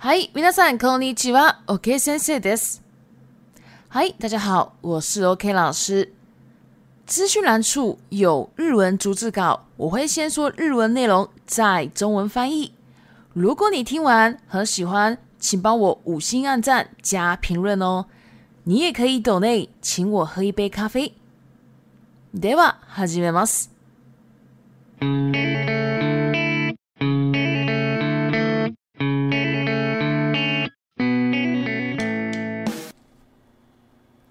[0.00, 1.60] Hi, みさんこんにちは。
[1.66, 2.84] OK, 先生です。
[3.90, 6.12] i s 大家好，我是 OK 老师。
[7.04, 12.72] 资讯栏处有日文逐字稿，我会先说日文内容，再中文翻译。
[13.32, 18.06] 如果你听完很喜欢，请帮我五星按赞加评论哦。
[18.62, 21.12] 你也可以 d o n 请我喝一杯咖啡。
[22.32, 23.68] では、始めます。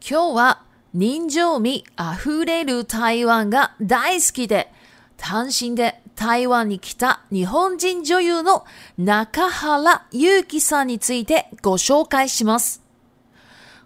[0.10, 0.62] 今日は
[0.94, 4.72] 人情味あふれる台湾が大好きで、
[5.18, 8.66] 単身で台湾に来た日本人女優の
[8.98, 12.82] 中原祐希さんについてご紹介します。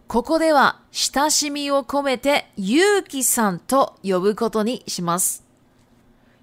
[0.08, 5.44] ここでは親しみを込めて祐希さんと呼ぶことにします。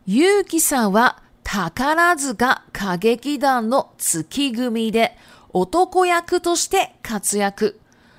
[0.09, 5.17] 祐希さんは宝塚歌劇団の月組で
[5.53, 7.79] 男役として活躍。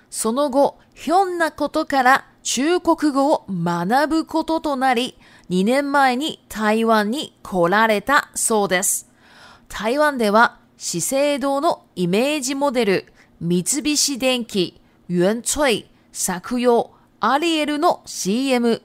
[0.09, 5.17] その後、ひょんなことから中国語を学ぶこととなり、
[5.49, 9.09] 2年前に台湾に来られたそうです。
[9.69, 13.05] 台湾では資生堂のイメージモデル、
[13.39, 18.81] 三菱電機、ョイ作用、アリエルの CM、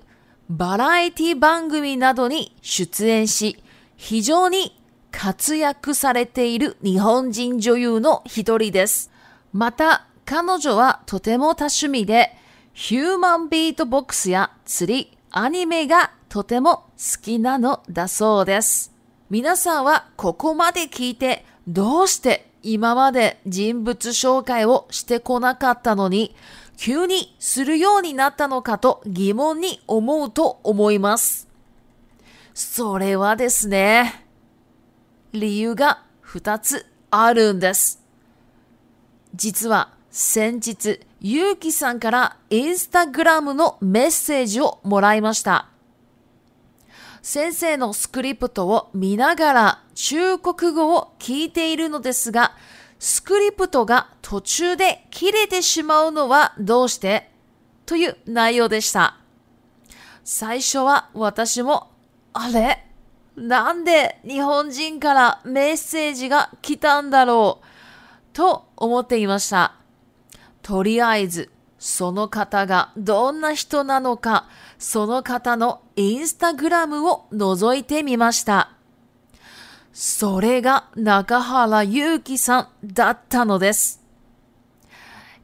[0.48, 3.56] バラエティ番組などに出演し、
[3.96, 9.10] 非常に活躍されている日本人女優の一人です。
[9.52, 12.34] また、彼女はとても多趣味で、
[12.72, 18.92] ヒューマンビートボックスや釣り、アニメがとても好きなのだそうです。
[19.28, 26.36] 皆さんはここまで聞いてどうして今まで人物紹介をしてこなかったのに
[26.76, 31.48] 急にするようになったのかと疑問に思うと思います。
[32.54, 34.26] それはですね、
[35.32, 38.02] 理由が2つあるんです。
[39.34, 45.66] 実は先日、ゆうきさんからインスタグラムのメッセージをもらいました。
[47.20, 52.54] 先生のスクリプトを見ながら中国語を聞いているのですが、
[53.00, 57.28] スクリプトが途中で切れてしまうのはどうして
[57.84, 59.16] という内容でした。
[60.22, 61.90] 最初は私も、
[62.34, 62.86] あれ
[63.34, 69.74] なんで日本人からメッセージが来たんだろうと思っていました。
[70.64, 74.48] とりあえず、その方がどんな人なのか、
[74.78, 78.70] その方のインスタグラムを覗いてみました。
[79.92, 84.02] それが中原祐希さんだったのです。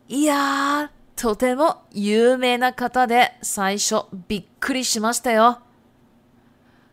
[0.08, 0.90] いやー、
[1.22, 5.58] とても有名な方で最初びっくりしましたよ。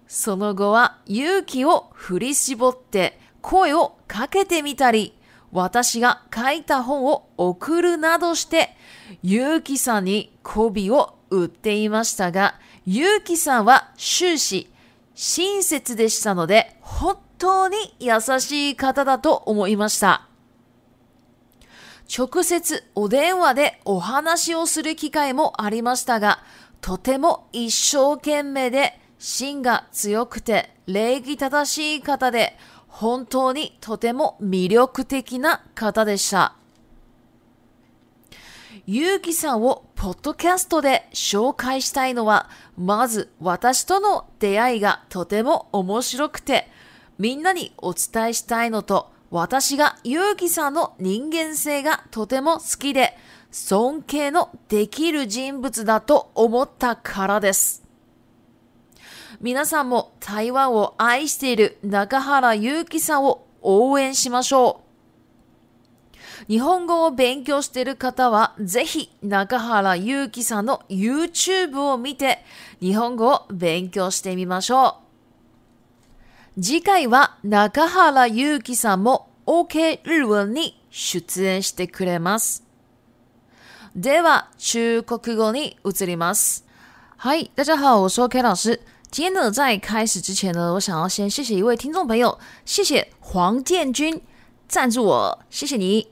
[0.05, 5.13] その後は勇気を振り絞って声をかけてみたり、
[5.51, 8.75] 私が書いた本を送るなどして、
[9.23, 14.69] ゆうきさんに媚びを売っていましたが、ゆうきさんは終始
[15.15, 20.23] 親切でしたので、本当に優しい方だと思いました。
[22.15, 26.43] 直接お電話でお話をする機会もありましたが、
[26.81, 32.53] とても一生懸命で、芯が強くて礼儀正しい方で、
[32.99, 36.55] 本当にとても魅力的な方でした。
[38.87, 46.67] ゆうきさんをポッドキャストで紹介したいのは、まず私との出会いがとても面白くて、
[47.19, 53.15] みんなにお伝えしたいのと、私がゆうきさんの人間性がとても好きで、
[53.51, 57.86] 尊敬のできる人物だと思ったからです。
[59.39, 64.81] 皆さんも台湾を愛している中原祐希さんを応援しましょ
[66.43, 66.47] う。
[66.49, 72.39] 日本語を勉強している方は、ぜひ中原祐希さんの YouTube を見て、
[72.79, 75.01] 日本語を勉強してみましょ
[76.57, 76.61] う。
[76.61, 82.63] 次回は中原祐希さんも OK 日文に出演してくれます。
[83.95, 86.65] では、中国語に移ります。
[87.17, 88.79] は嗨，大家好，我是 K 老师。
[89.09, 94.21] 今天呢，在开始之前呢，我想要先谢谢一位听众朋友，谢谢黄建军
[94.68, 96.09] 赞助我，谢谢你。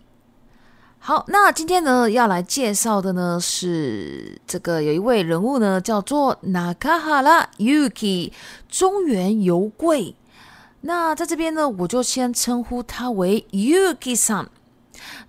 [1.00, 8.32] 好，那今天呢要来介绍的呢是这个有一位人物呢叫做 h 卡哈拉 Yuki
[8.70, 10.16] 中原油贵，
[10.82, 14.48] 那在这边呢，我就先称呼他为 Yuki-san。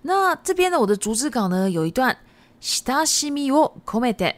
[0.03, 2.15] 那这边呢，我的竹字稿呢有一段
[2.61, 4.35] 「下し身を込めて」。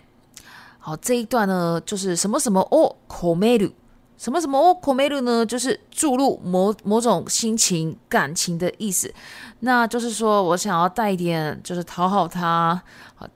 [0.90, 3.72] 好，这一段呢，就是什么什么哦 c o m e r u
[4.18, 9.14] 什么什么哦 c o m e r u 呢，就是注入某某种心情、感情的意思。
[9.60, 12.82] 那就是说我想要带一点，就是讨好他，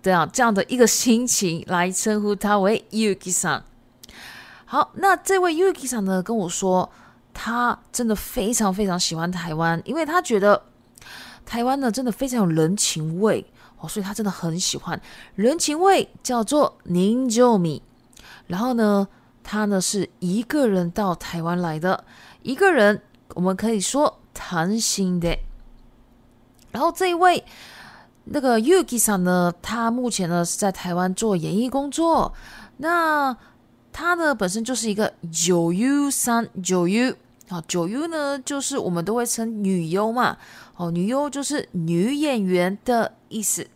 [0.02, 3.62] 这样这样的一个心情来称呼他为 Yuki-san。
[4.66, 6.90] 好，那这位 Yuki-san 呢，跟我说
[7.36, 10.60] 他真的非常非常喜欢台湾，因为他觉得
[11.46, 13.46] 台湾呢，真的非常有人情味。
[13.84, 15.00] 哦，所以他真的很喜欢
[15.36, 17.84] 人情味，叫做宁 i 米。
[18.48, 19.08] 然后呢，
[19.44, 22.06] 他呢是一个人到台湾来的，
[22.42, 23.02] 一个人，
[23.36, 25.38] 我们可以说谈心的。
[26.72, 27.44] 然后这一位
[28.26, 32.34] 那个 y u k i s 呢，他目前呢是在台湾做演艺工作。
[32.78, 33.36] 那
[33.92, 37.14] 他呢本身就是一个九 U 三九 U
[37.50, 40.38] 啊，九 U 呢就是我们都会称女优嘛，
[40.78, 43.68] 哦，女优就是女演员的意思。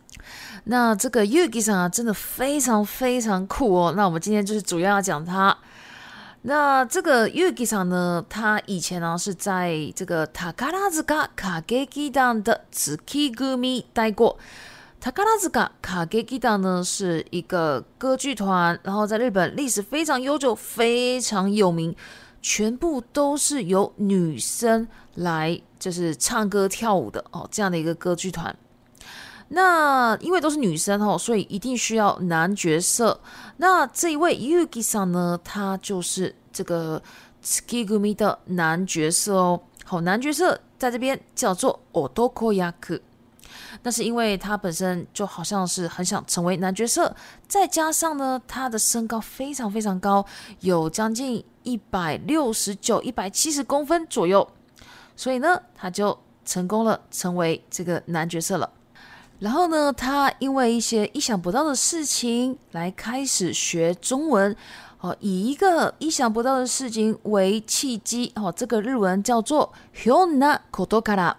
[0.70, 3.94] 那这个 y 月 i 上啊，真的非常非常酷哦。
[3.96, 5.56] 那我们今天就是主要要讲它。
[6.42, 14.38] 那这个 y 月 i 上呢，它以前呢是在这个塔卡拉ズカ卡ゲキ当的のツキ組待过。
[15.00, 21.96] 塔卡拉ズカ卡ゲキ当呢是一个歌剧团，然后在日本历史非常悠久，非常有名，
[22.42, 28.54] 全部都是由女生来就是唱歌跳舞的哦，这样的一个歌剧团。
[29.48, 33.18] 那因为都是女生哦，所以一定需要男角色。
[33.56, 37.02] 那这一位 y u k i 上呢，他就是这个
[37.42, 39.60] Tsukigumi 的男角色哦。
[39.84, 43.00] 好，男角色在这边叫做 Otoko Yaku。
[43.82, 47.14] 那是因为他本身就好像是很想成为男角色，
[47.46, 50.24] 再加上呢他的身高非常非常高，
[50.60, 54.46] 有将近一百六十九、一百七十公分左右，
[55.16, 58.70] 所以呢他就成功了成为这个男角色了。
[59.40, 64.54] 然后呢，他因为一些意想不到的事情来开始学中文，
[65.00, 71.32] 哦，以一个意想不到的事情为契机，哦，这个日文叫做 “hiona kotokara”，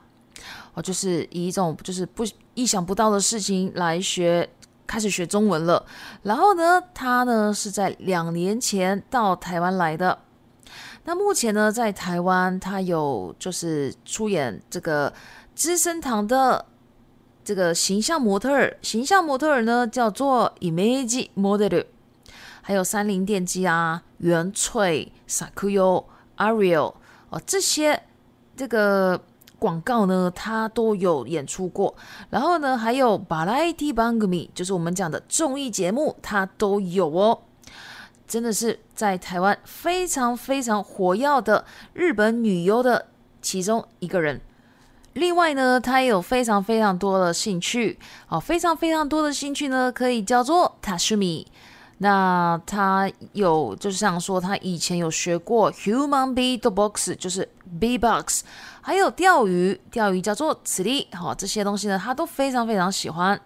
[0.74, 2.24] 哦，就是以一种就是不
[2.54, 4.48] 意想不到的事情来学，
[4.88, 5.86] 开始学中文了。
[6.24, 10.18] 然后呢，他呢是在两年前到台湾来的。
[11.04, 15.12] 那目前呢，在台湾他有就是出演这个
[15.54, 16.66] 资生堂的。
[17.50, 21.82] 这个形象模特儿，形象模特儿呢叫做 Image Model，
[22.62, 26.06] 还有三菱电机啊、原翠、Sakuyo、
[26.38, 26.94] Ariel
[27.32, 28.04] 哦，这些
[28.56, 29.20] 这个
[29.58, 31.96] 广告呢，他都有演出过。
[32.30, 37.42] 然后呢，还有 Variety b a n g m i 就是我们讲的综艺节目，他都有哦。
[38.28, 43.08] 真的是在台湾非常非常火药的日本女优的
[43.42, 44.40] 其中一个人。
[45.14, 47.98] 另外呢，他也有非常非常多的兴趣，
[48.28, 51.46] 哦，非常非常多的兴趣呢，可以叫做 t 塔 m i
[52.02, 57.48] 那他有就是说，他以前有学过 human beat box，就是
[57.80, 58.42] beat box，
[58.82, 63.40] 还有钓鱼，钓鱼叫做此地，好，这些东西呢，他都非常非常喜欢。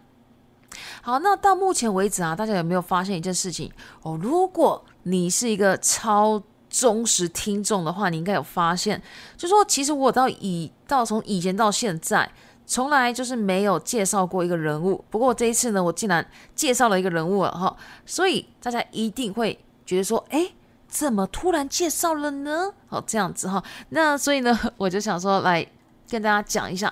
[1.02, 3.72] 好，那到目前为止啊，大家有没有发现一件事情？
[4.02, 6.42] 哦，如果你是一个超
[6.74, 9.00] 忠实听众的话，你应该有发现，
[9.38, 12.28] 就说其实我到以到从以前到现在，
[12.66, 15.06] 从来就是没有介绍过一个人物。
[15.12, 17.78] 不过这一次呢，我竟然介绍了一个人物了哈，
[18.08, 20.52] 所以大家一定会觉得说，哎，
[20.88, 22.74] 怎么突然介绍了呢？
[22.88, 25.64] 好，这样子哈，那所以呢，我就想说来
[26.10, 26.92] 跟大家讲一下，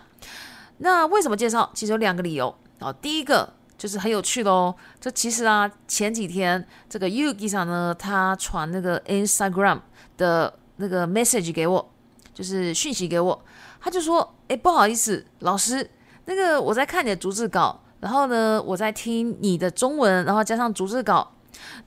[0.77, 1.68] 那为什么介绍？
[1.74, 2.56] 其实有两个理由。
[2.80, 3.53] 好，第一个。
[3.82, 4.74] 就是很有趣的哦。
[5.00, 9.80] 这其实啊，前几天这个 y Ugi 上呢，他传那个 Instagram
[10.18, 11.92] 的那个 message 给我，
[12.32, 13.44] 就是讯息给我。
[13.80, 15.90] 他就说：“哎，不好意思，老师，
[16.26, 21.28] 那个我在看你的逐字稿，然后呢，我在听你的中文，然后加上逐字稿。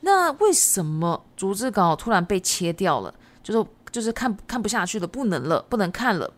[0.00, 3.14] 那为什么逐字稿突然被切掉了？
[3.40, 6.28] 就是就是看看不下去了，不能了，不能看了。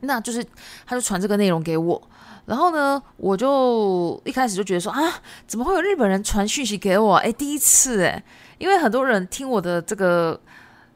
[0.00, 0.42] 那就是
[0.86, 2.02] 他就传这个内容给我。”
[2.46, 5.00] 然后呢，我就一开始就觉得说啊，
[5.46, 7.16] 怎么会有日本人传讯息给我？
[7.16, 8.22] 哎，第一次哎，
[8.58, 10.38] 因为很多人听我的这个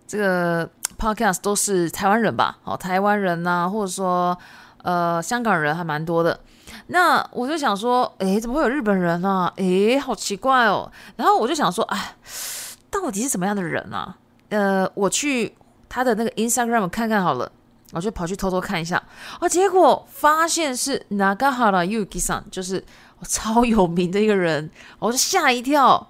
[0.07, 4.37] 这个 podcast 都是台湾人吧，好，台湾人呐，或者说
[4.83, 6.39] 呃香港人还蛮多的。
[6.89, 9.51] 那我就想说，哎，怎么会有日本人呢？
[9.57, 10.91] 哎，好奇怪哦。
[11.17, 12.15] 然后我就想说，哎，
[12.91, 14.17] 到底是什么样的人啊？
[14.51, 15.55] 呃，我去
[15.89, 17.51] 他的那个 Instagram 看看好了。
[17.95, 19.01] 我就跑去偷偷看一下，
[19.41, 22.85] 哦，结果发现是 Nagahara Yuki-san，就是
[23.27, 26.09] 超有名的一个人，我就吓一跳。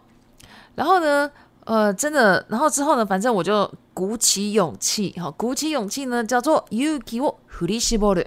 [0.74, 1.30] 然后呢，
[1.64, 8.26] 呃，真的，然后之后呢，反正我就鼓起勇气，哈，鼓起勇气呢，叫做 Yukiwo h u l i s h i b o r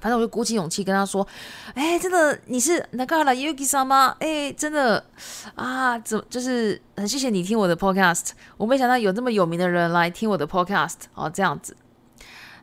[0.00, 1.26] 反正我就鼓起勇气跟他说
[1.74, 4.16] ：“哎，真的，你是 Nagahara Yuki-san 吗？
[4.18, 5.04] 哎，真的
[5.54, 8.30] 啊，怎么就是很谢谢你听我的 podcast。
[8.56, 11.76] 我没想到有这么有名的人来听我的 podcast，哦，这样子。”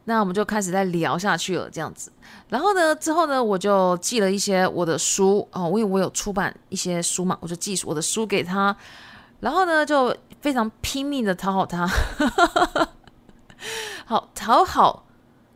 [0.06, 2.12] 那我们就开始在聊下去了，这样子。
[2.50, 8.76] 然后呢，之后呢，我就寄了一些我的书啊，因为我有出版一些书嘛，我就寄我的书给他。
[9.40, 11.88] 然后呢，就非常拼命的讨好他。
[14.06, 15.06] 好，讨好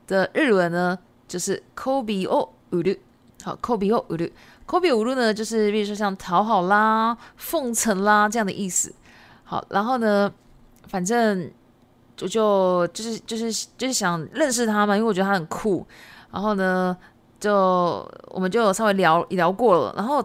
[0.07, 2.97] 的日文呢，就是 k o b e o uru”。
[3.43, 4.31] 好 k o b e o u r u
[4.65, 8.93] k o b e uru” 呢，就是比如说像讨好啦、奉承啦这样的意思。
[9.43, 10.31] 好，然后呢，
[10.87, 11.51] 反正。
[12.27, 15.85] 就就就是就是就是想认识他嘛，因为我觉得他很酷。
[16.31, 16.95] 然后呢，
[17.39, 17.53] 就
[18.27, 19.93] 我们就有稍微聊聊过了。
[19.95, 20.23] 然后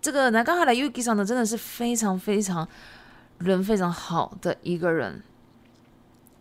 [0.00, 2.66] 这个南加哈莱 Uki 上呢，真的是非常非常
[3.38, 5.22] 人非常好的一个人。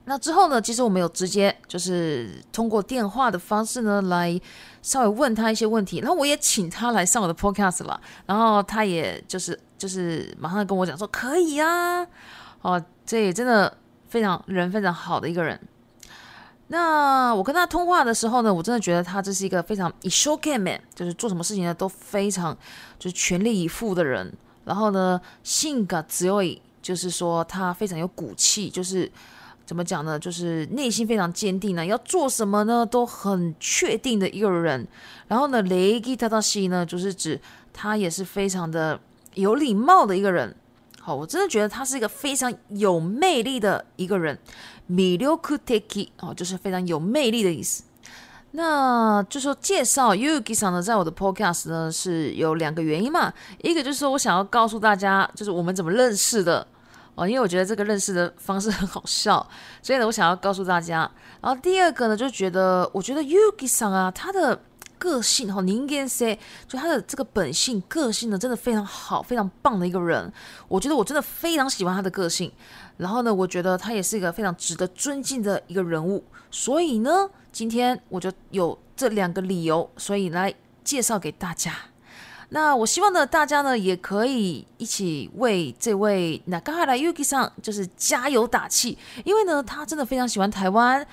[0.05, 4.39] 那之后呢，其实我们有直接就是通过电话的方式呢来
[4.81, 5.99] 稍微问他一些问题。
[6.01, 7.99] 然后我也请他来上我的 Podcast 了。
[8.25, 12.05] 然后他也就是就是马上跟我讲说可以啊。
[12.61, 13.77] 哦，这也真的。
[14.13, 15.59] 非常人非常好的一个人，
[16.67, 22.55] 那我跟他通话的时候呢，我真的觉得他这是一个非常 isho kan man，就是做什么事情呢都非常
[22.99, 24.31] 就是全力以赴的人。
[24.65, 26.43] 然后呢，性格只有
[26.79, 29.11] 就是说他非常有骨气，就是
[29.65, 30.19] 怎么讲呢？
[30.19, 34.87] 就是内心非常坚定呢，要做什么呢都很确定的一个人。
[35.27, 37.41] 然后呢，雷吉他到西呢，就是指
[37.73, 38.99] 他也是非常的
[39.33, 40.55] 有礼貌的一个人。
[41.05, 44.39] 好，我真的觉得他是一个非常有魅力的一个人
[44.87, 47.83] m i 库特 u k u t k 哦，就是非常有魅力的意思。
[48.51, 53.33] 那就说介绍 y u k i 桑呢，在我的 Podcast 呢是有两个原因嘛，
[53.63, 56.65] 一个就是我想要告诉大家，就是我们怎么认识的
[57.15, 59.45] 哦，因为我觉得这个认识的方式很好笑，
[59.81, 60.99] 所以呢，我想要告诉大家。
[61.41, 64.57] 然后第二个呢，就觉得我觉得 y u k i 桑啊，他的。
[65.03, 66.33] 个性哈，您应该说，
[66.65, 70.31] 就他的这个本性个性呢，真的非常好，非常棒的一个人。
[70.69, 72.49] 我觉得我真的非常喜欢他的个性。
[72.95, 76.23] 然后呢，我觉得他也是一个非常值得尊敬的一个人物。
[76.49, 80.53] 所以呢，今天我就有这两个理由，所以来
[80.85, 81.73] 介绍给大家。
[82.49, 91.05] 那我希望呢，大家呢也可以一起为这位那刚下来 UK i 上就是加油打气，因为呢，他真的非常喜欢台湾。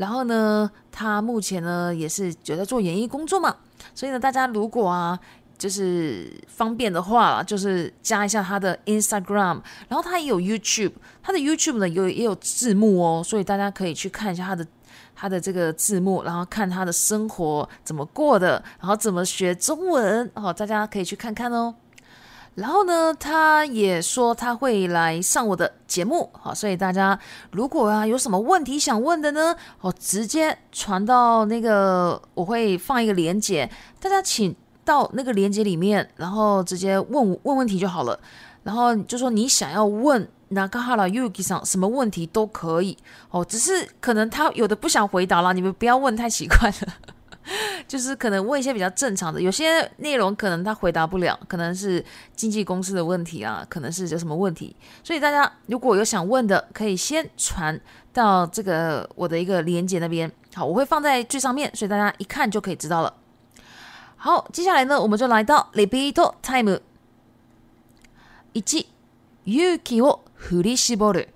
[0.00, 3.54] 然后呢，他目前呢也是就在做演艺工作嘛，
[3.94, 5.16] 所以呢，大家如果啊
[5.58, 10.92] 就是方便的话，就是加一下他的 Instagram，然后他也有 YouTube，
[11.22, 14.66] 他的 YouTube 呢有也有字幕哦，所以大家可以去看一下他的
[15.14, 21.74] 他的这个字幕，然后看他的生活怎么过的，然后怎么学中文哦，大家可以去看看哦。
[22.56, 27.18] 然后呢，他也说他会来上我的节目，好，所以大家
[27.52, 33.68] 如果啊有什么问题想问的呢，好，直接传到那个我会放一个链接，
[34.00, 34.54] 大家请
[34.84, 38.18] 到那个链接里面，然后直接问问问题就好了。
[38.62, 42.96] 然后就说你想要问哪个哈拉 y u k i 上什么问题都可以，
[43.30, 47.14] 哦，只是可能他有的不想回答了，你们不要问太奇怪了。
[47.90, 52.00] 就是可能问一些比较正常的，有些内容可能他回答不了，可能是
[52.36, 54.76] 经纪公司的问题啊，可能是有什么问题。
[55.02, 57.74] 所以大家如果有想问的，可以先传
[58.12, 63.12] 到这个我的一个连接那边，好，我会放在最上面，所以大家一看就可以知道了。
[64.14, 66.78] 好，接下来呢，我们就来到 repeat time
[68.52, 68.62] 一，
[69.42, 71.26] 勇气を振り絞る，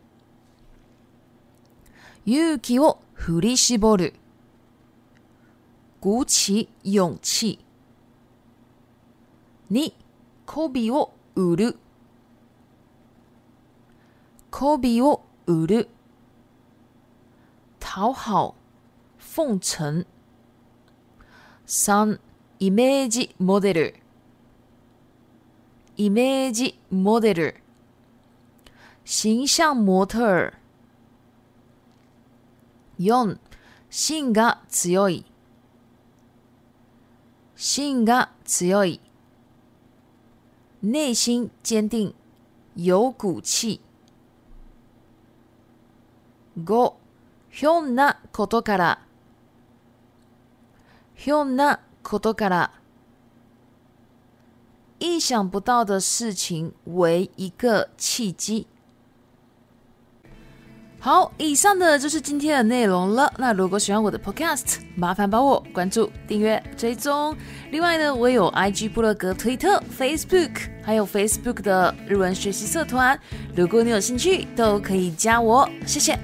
[2.27, 4.13] 勇气を振り絞る。
[6.05, 7.59] 鼓起勇气。
[9.71, 9.91] 二，
[10.45, 11.79] コビを売る。
[14.51, 15.89] コビを売る。
[17.81, 18.55] 讨好、
[19.19, 20.05] 奉承。
[21.65, 22.21] 三、
[22.59, 23.95] イメージモデル。
[25.97, 27.55] イメージモデル。
[29.07, 30.53] 形象模特儿。
[32.99, 33.39] 四、
[33.89, 35.25] 心が強い。
[37.57, 39.01] 性格強い、
[40.83, 42.13] 内心坚定、
[42.75, 43.81] 有骨气。
[46.57, 46.97] 五、
[47.51, 48.99] 変なことから、
[51.15, 52.73] 変なことから、
[54.99, 58.67] 意想不到的事情为一个契机。
[61.05, 63.31] 好，以上的就是今天的内容了。
[63.37, 67.37] 那如果喜欢我的 Podcast，麻烦帮我关注、订阅、追踪。
[67.71, 73.21] 另外呢，我也有 IG、布洛格、推特、Facebook，还有 Facebook 的日文学习社团。
[73.55, 75.69] 如果你有兴趣，都可以加我。
[75.85, 76.19] 谢谢